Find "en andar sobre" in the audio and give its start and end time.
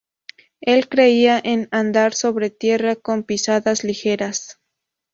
1.43-2.47